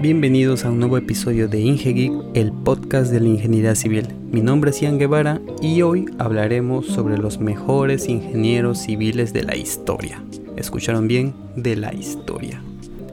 [0.00, 4.08] Bienvenidos a un nuevo episodio de IngeGeek, el podcast de la ingeniería civil.
[4.30, 9.56] Mi nombre es Ian Guevara y hoy hablaremos sobre los mejores ingenieros civiles de la
[9.56, 10.22] historia.
[10.56, 11.34] ¿Escucharon bien?
[11.56, 12.62] De la historia.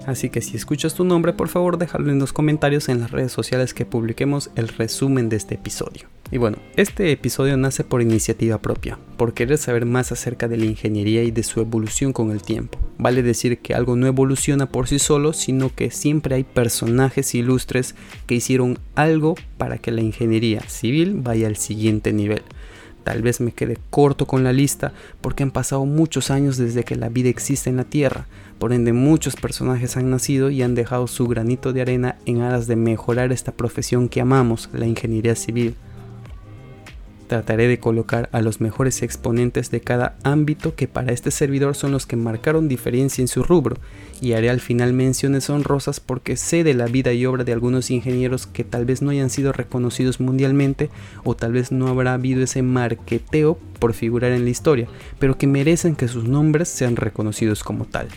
[0.08, 3.32] Así que si escuchas tu nombre, por favor déjalo en los comentarios en las redes
[3.32, 6.08] sociales que publiquemos el resumen de este episodio.
[6.32, 10.66] Y bueno, este episodio nace por iniciativa propia, por querer saber más acerca de la
[10.66, 12.80] ingeniería y de su evolución con el tiempo.
[13.00, 17.96] Vale decir que algo no evoluciona por sí solo, sino que siempre hay personajes ilustres
[18.28, 22.44] que hicieron algo para que la ingeniería civil vaya al siguiente nivel.
[23.06, 26.98] Tal vez me quede corto con la lista porque han pasado muchos años desde que
[26.98, 28.28] la vida existe en la Tierra,
[28.60, 32.68] por ende muchos personajes han nacido y han dejado su granito de arena en aras
[32.68, 35.76] de mejorar esta profesión que amamos, la ingeniería civil.
[37.30, 41.92] Trataré de colocar a los mejores exponentes de cada ámbito que para este servidor son
[41.92, 43.78] los que marcaron diferencia en su rubro,
[44.20, 47.92] y haré al final menciones honrosas porque sé de la vida y obra de algunos
[47.92, 50.90] ingenieros que tal vez no hayan sido reconocidos mundialmente
[51.24, 54.88] o tal vez no habrá habido ese marqueteo por figurar en la historia,
[55.20, 58.08] pero que merecen que sus nombres sean reconocidos como tal.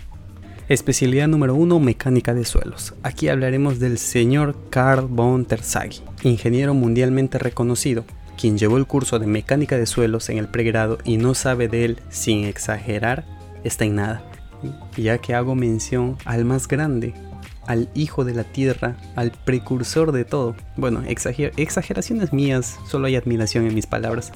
[0.70, 2.94] Especialidad número 1, mecánica de suelos.
[3.02, 8.06] Aquí hablaremos del señor Carl von Terzaghi, ingeniero mundialmente reconocido,
[8.42, 11.84] quien llevó el curso de mecánica de suelos en el pregrado y no sabe de
[11.84, 13.24] él sin exagerar,
[13.62, 14.24] está en nada.
[14.96, 17.14] Ya que hago mención al más grande,
[17.68, 20.56] al hijo de la tierra, al precursor de todo.
[20.76, 24.32] Bueno, exageraciones mías, solo hay admiración en mis palabras,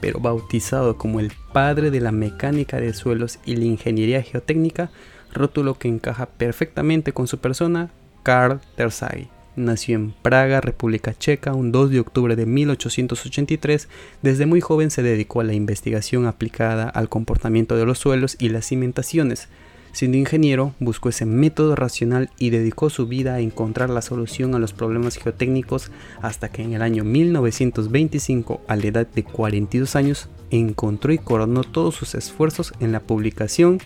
[0.00, 4.90] pero bautizado como el padre de la mecánica de suelos y la ingeniería geotécnica,
[5.30, 7.90] rótulo que encaja perfectamente con su persona,
[8.22, 9.28] Carl Terzaghi.
[9.54, 13.88] Nació en Praga, República Checa, un 2 de octubre de 1883.
[14.22, 18.48] Desde muy joven se dedicó a la investigación aplicada al comportamiento de los suelos y
[18.48, 19.48] las cimentaciones.
[19.92, 24.58] Siendo ingeniero, buscó ese método racional y dedicó su vida a encontrar la solución a
[24.58, 25.90] los problemas geotécnicos
[26.22, 31.62] hasta que en el año 1925, a la edad de 42 años, encontró y coronó
[31.62, 33.80] todos sus esfuerzos en la publicación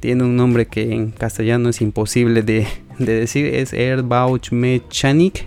[0.00, 2.66] tiene un nombre que en castellano es imposible de,
[3.06, 5.46] decir, es Erbauch Mechanik.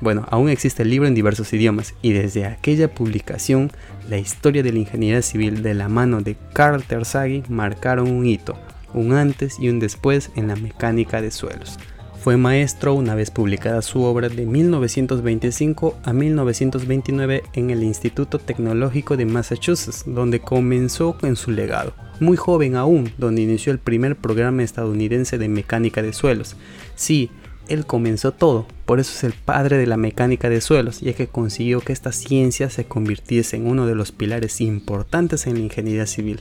[0.00, 3.72] Bueno, aún existe el libro en diversos idiomas y desde aquella publicación
[4.08, 8.56] la historia de la ingeniería civil de la mano de Carl Terzaghi marcaron un hito,
[8.94, 11.78] un antes y un después en la mecánica de suelos.
[12.20, 19.16] Fue maestro una vez publicada su obra de 1925 a 1929 en el Instituto Tecnológico
[19.16, 21.94] de Massachusetts, donde comenzó en su legado.
[22.20, 26.56] Muy joven aún, donde inició el primer programa estadounidense de mecánica de suelos.
[26.96, 27.30] Sí,
[27.68, 31.26] él comenzó todo, por eso es el padre de la mecánica de suelos, ya que
[31.28, 36.06] consiguió que esta ciencia se convirtiese en uno de los pilares importantes en la ingeniería
[36.06, 36.40] civil.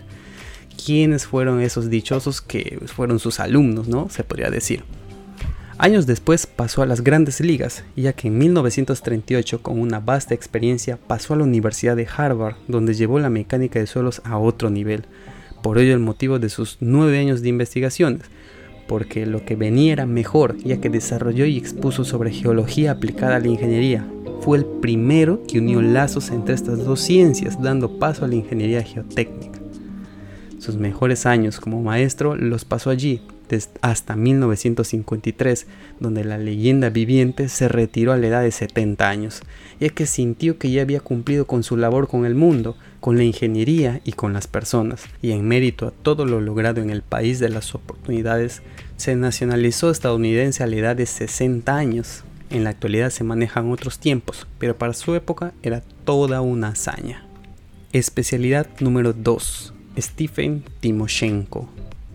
[0.83, 4.09] ¿Quiénes fueron esos dichosos que fueron sus alumnos, no?
[4.09, 4.83] Se podría decir.
[5.79, 10.97] Años después pasó a las grandes ligas, ya que en 1938 con una vasta experiencia
[10.97, 15.05] pasó a la Universidad de Harvard, donde llevó la mecánica de suelos a otro nivel.
[15.61, 18.23] Por ello el motivo de sus nueve años de investigaciones,
[18.87, 23.39] porque lo que venía era mejor, ya que desarrolló y expuso sobre geología aplicada a
[23.39, 24.07] la ingeniería.
[24.41, 28.83] Fue el primero que unió lazos entre estas dos ciencias, dando paso a la ingeniería
[28.83, 29.56] geotécnica.
[30.67, 33.21] Sus mejores años como maestro los pasó allí,
[33.79, 35.65] hasta 1953,
[36.01, 39.43] donde la leyenda viviente se retiró a la edad de 70 años,
[39.79, 43.23] ya que sintió que ya había cumplido con su labor con el mundo, con la
[43.23, 47.39] ingeniería y con las personas, y en mérito a todo lo logrado en el país
[47.39, 48.61] de las oportunidades,
[48.97, 52.25] se nacionalizó estadounidense a la edad de 60 años.
[52.49, 57.25] En la actualidad se manejan otros tiempos, pero para su época era toda una hazaña.
[57.93, 59.75] Especialidad número 2.
[59.99, 61.67] Stephen Timoshenko,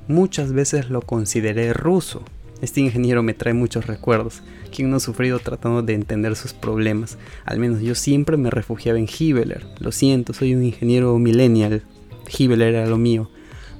[0.07, 2.23] Muchas veces lo consideré ruso.
[2.61, 4.43] Este ingeniero me trae muchos recuerdos,
[4.75, 7.19] quien no ha sufrido tratando de entender sus problemas.
[7.45, 9.67] Al menos yo siempre me refugiaba en Hibbeler.
[9.81, 11.83] Lo siento, soy un ingeniero millennial.
[12.29, 13.31] Hibbeler era lo mío.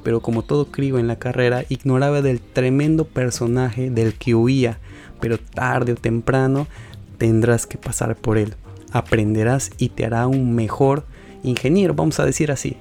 [0.03, 4.79] Pero como todo crío en la carrera, ignoraba del tremendo personaje del que huía.
[5.21, 6.67] Pero tarde o temprano
[7.19, 8.55] tendrás que pasar por él.
[8.91, 11.05] Aprenderás y te hará un mejor
[11.45, 12.77] ingeniero, vamos a decir así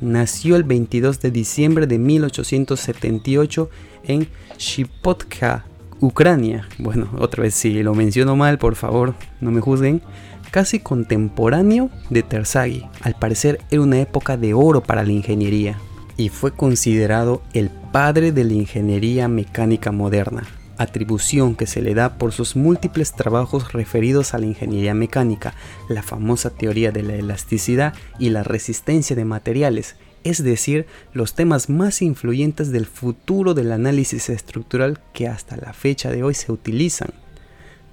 [0.00, 3.70] nació el 22 de diciembre de 1878
[4.04, 5.64] en Shipotka,
[6.00, 6.68] Ucrania.
[6.78, 10.02] Bueno, otra vez si lo menciono mal, por favor, no me juzguen.
[10.50, 12.86] Casi contemporáneo de Terzaghi.
[13.02, 15.78] Al parecer era una época de oro para la ingeniería
[16.16, 20.42] y fue considerado el padre de la ingeniería mecánica moderna
[20.80, 25.54] atribución que se le da por sus múltiples trabajos referidos a la ingeniería mecánica,
[25.90, 31.68] la famosa teoría de la elasticidad y la resistencia de materiales, es decir, los temas
[31.68, 37.10] más influyentes del futuro del análisis estructural que hasta la fecha de hoy se utilizan.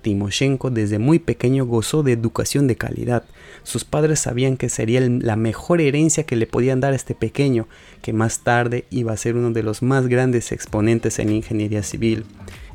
[0.08, 3.26] Timoshenko desde muy pequeño gozó de educación de calidad.
[3.64, 7.68] Sus padres sabían que sería la mejor herencia que le podían dar a este pequeño,
[8.02, 12.24] que más tarde iba a ser uno de los más grandes exponentes en ingeniería civil.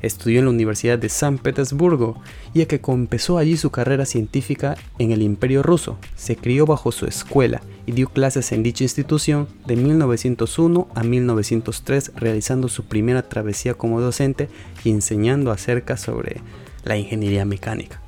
[0.02, 2.20] Estudió en la Universidad de San Petersburgo,
[2.52, 5.96] ya que empezó allí su carrera científica en el Imperio ruso.
[6.17, 12.12] Se crió bajo su escuela y dio clases en dicha institución de 1901 a 1903,
[12.14, 14.50] realizando su primera travesía como docente
[14.84, 16.43] y enseñando acerca sobre
[16.84, 18.00] la ingeniería mecánica.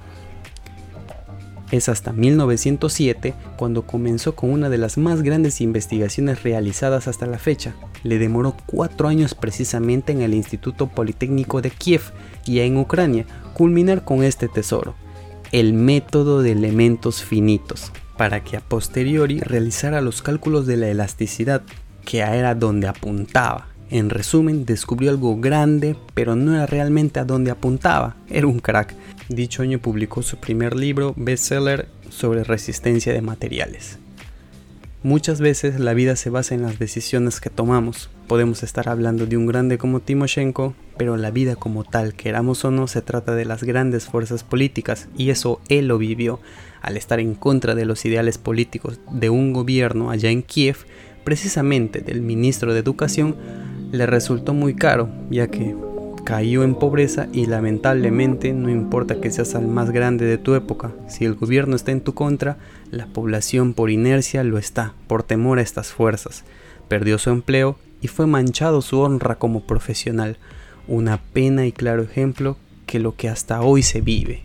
[1.71, 7.39] Es hasta 1907 cuando comenzó con una de las más grandes investigaciones realizadas hasta la
[7.39, 7.75] fecha.
[8.03, 12.13] Le demoró cuatro años precisamente en el Instituto Politécnico de Kiev
[12.47, 14.95] y en Ucrania culminar con este tesoro,
[15.53, 21.63] el método de elementos finitos, para que a posteriori realizara los cálculos de la elasticidad,
[22.05, 23.74] que era donde apuntaba.
[23.95, 28.93] En resumen, descubrió algo grande, pero no era realmente a donde apuntaba, era un crack.
[29.29, 34.01] Dicho año publicó su primer libro bestseller sobre resistencia de materiales.
[35.05, 38.11] Muchas veces la vida se basa en las decisiones que tomamos.
[38.27, 42.73] Podemos estar hablando de un grande como Timoshenko, pero la vida como tal, queramos o
[42.73, 46.41] no, se trata de las grandes fuerzas políticas, y eso él lo vivió
[46.83, 50.79] al estar en contra de los ideales políticos de un gobierno allá en Kiev,
[51.23, 53.37] precisamente del ministro de Educación,
[53.95, 55.75] le resultó muy caro, ya que
[56.25, 60.93] cayó en pobreza y lamentablemente no importa que seas el más grande de tu época,
[61.07, 62.57] si el gobierno está en tu contra,
[62.91, 66.45] la población por inercia lo está, por temor a estas fuerzas.
[66.89, 70.39] Perdió su empleo y fue manchado su honra como profesional,
[70.89, 72.57] una pena y claro ejemplo
[72.87, 74.43] que lo que hasta hoy se vive.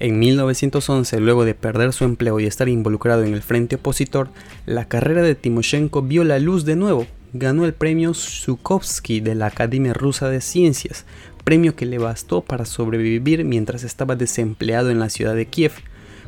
[0.00, 4.28] En 1911, luego de perder su empleo y estar involucrado en el frente opositor,
[4.64, 9.46] la carrera de Timoshenko vio la luz de nuevo ganó el premio Zhukovsky de la
[9.46, 11.04] Academia Rusa de Ciencias,
[11.44, 15.72] premio que le bastó para sobrevivir mientras estaba desempleado en la ciudad de Kiev.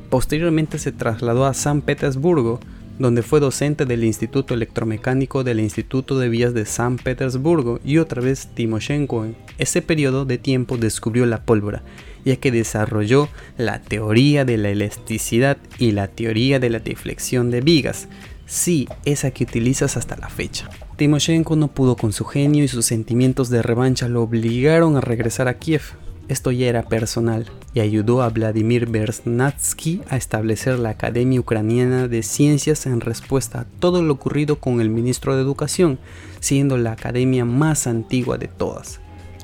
[0.08, 2.61] Posteriormente se trasladó a San Petersburgo,
[2.99, 8.20] donde fue docente del Instituto Electromecánico del Instituto de Vías de San Petersburgo y otra
[8.20, 11.82] vez Timoshenko en ese periodo de tiempo descubrió la pólvora,
[12.26, 17.62] ya que desarrolló la teoría de la elasticidad y la teoría de la deflexión de
[17.62, 18.08] vigas,
[18.50, 20.69] sí, esa que utilizas hasta la fecha.
[20.97, 25.49] Timoshenko no pudo con su genio y sus sentimientos de revancha lo obligaron a regresar
[25.49, 25.82] a Kiev.
[26.29, 32.23] Esto ya era personal y ayudó a Vladimir Berznatsky a establecer la Academia Ucraniana de
[32.23, 35.99] Ciencias en respuesta a todo lo ocurrido con el ministro de Educación,
[36.41, 39.00] siendo la academia más antigua de todas.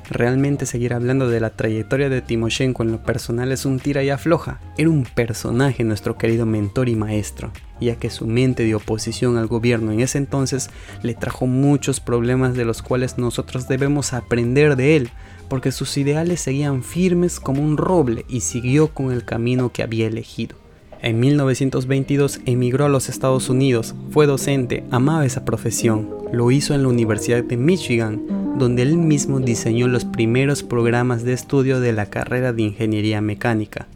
[0.09, 4.09] Realmente seguir hablando de la trayectoria de Timoshenko en lo personal es un tira y
[4.09, 4.61] afloja.
[4.77, 7.51] Era un personaje nuestro querido mentor y maestro,
[7.81, 10.69] ya que su mente de oposición al gobierno en ese entonces
[11.03, 15.09] le trajo muchos problemas de los cuales nosotros debemos aprender de él,
[15.49, 20.07] porque sus ideales seguían firmes como un roble y siguió con el camino que había
[20.07, 20.55] elegido.
[21.01, 26.83] En 1922 emigró a los Estados Unidos, fue docente, amaba esa profesión, lo hizo en
[26.83, 32.07] la Universidad de Michigan, donde él mismo diseñó los primeros programas de estudio de la
[32.07, 33.87] carrera de ingeniería mecánica.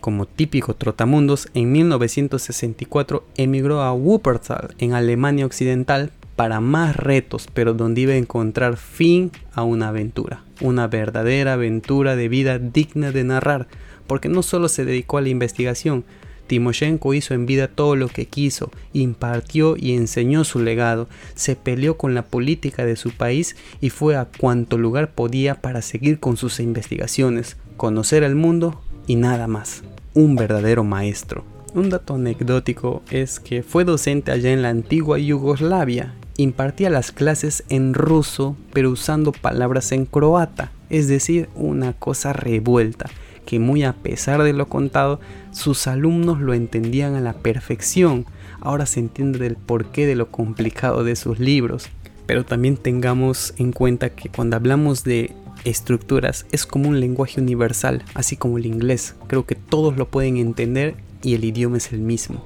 [0.00, 7.74] Como típico trotamundos, en 1964 emigró a Wuppertal, en Alemania Occidental, para más retos, pero
[7.74, 13.24] donde iba a encontrar fin a una aventura, una verdadera aventura de vida digna de
[13.24, 13.68] narrar,
[14.06, 16.04] porque no solo se dedicó a la investigación,
[16.50, 21.96] Timoshenko hizo en vida todo lo que quiso, impartió y enseñó su legado, se peleó
[21.96, 26.36] con la política de su país y fue a cuanto lugar podía para seguir con
[26.36, 29.84] sus investigaciones, conocer el mundo y nada más.
[30.12, 31.44] Un verdadero maestro.
[31.72, 36.16] Un dato anecdótico es que fue docente allá en la antigua Yugoslavia.
[36.36, 43.08] Impartía las clases en ruso, pero usando palabras en croata, es decir, una cosa revuelta
[43.44, 45.20] que muy a pesar de lo contado,
[45.52, 48.26] sus alumnos lo entendían a la perfección.
[48.60, 51.88] Ahora se entiende del porqué de lo complicado de sus libros.
[52.26, 55.32] Pero también tengamos en cuenta que cuando hablamos de
[55.64, 59.14] estructuras es como un lenguaje universal, así como el inglés.
[59.26, 62.44] Creo que todos lo pueden entender y el idioma es el mismo.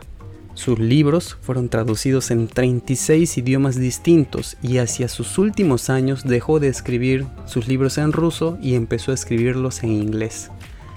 [0.55, 6.69] Sus libros fueron traducidos en 36 idiomas distintos y hacia sus últimos años dejó de
[6.69, 10.51] escribir sus libros en ruso y empezó a escribirlos en inglés.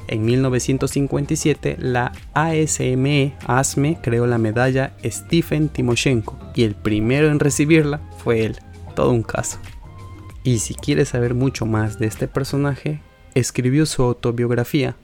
[0.07, 7.99] En 1957, la ASME, ASME creó la medalla Stephen Timoshenko y el primero en recibirla
[8.17, 8.55] fue él.
[8.95, 9.59] Todo un caso.
[10.43, 13.01] Y si quieres saber mucho más de este personaje,
[13.35, 14.95] escribió su autobiografía,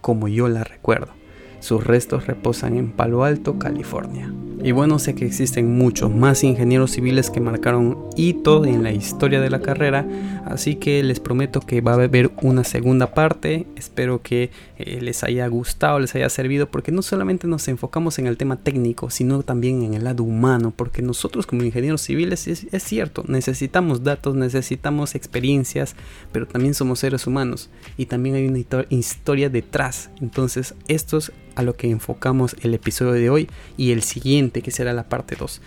[0.00, 1.12] como yo la recuerdo.
[1.58, 4.32] Sus restos reposan en Palo Alto, California.
[4.64, 9.40] Y bueno, sé que existen muchos más ingenieros civiles que marcaron hito en la historia
[9.40, 10.06] de la carrera,
[10.46, 13.66] así que les prometo que va a haber una segunda parte.
[13.76, 18.26] Espero que eh, les haya gustado, les haya servido, porque no solamente nos enfocamos en
[18.26, 22.66] el tema técnico, sino también en el lado humano, porque nosotros como ingenieros civiles es,
[22.72, 25.94] es cierto, necesitamos datos, necesitamos experiencias,
[26.32, 30.10] pero también somos seres humanos y también hay una historia detrás.
[30.20, 34.70] Entonces, esto es a lo que enfocamos el episodio de hoy y el siguiente que
[34.70, 35.60] será la parte 2.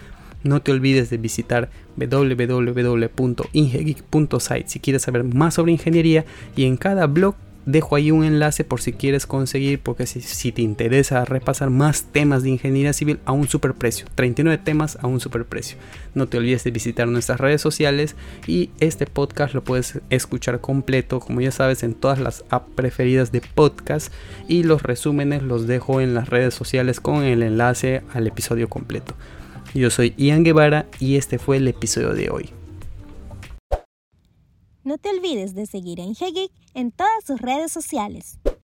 [0.44, 6.24] No te olvides de visitar www.ingegeek.site si quieres saber más sobre ingeniería
[6.56, 7.34] y en cada blog
[7.66, 12.44] dejo ahí un enlace por si quieres conseguir, porque si, te interesa repasar más temas
[12.44, 15.78] de ingeniería civil a un super precio, 39 temas a un super precio.
[16.14, 18.16] No te olvides de visitar nuestras redes sociales
[18.48, 23.32] y este podcast lo puedes escuchar completo, como ya sabes, en todas las apps preferidas
[23.32, 24.14] de podcast
[24.48, 29.16] y los resúmenes los dejo en las redes sociales con el enlace al episodio completo.
[29.76, 32.50] Yo soy Ian Guevara y este fue el episodio de hoy.
[34.86, 38.40] No te olvides de seguir a Ingegeek en todas sus redes sociales.